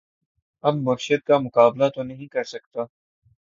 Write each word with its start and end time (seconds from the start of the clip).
اب 0.63 0.75
مرشد 0.77 1.21
کا 1.27 1.37
مقابلہ 1.37 1.87
تو 1.95 2.03
نہیں 2.03 2.27
کر 2.27 2.43
سکتا 2.45 2.81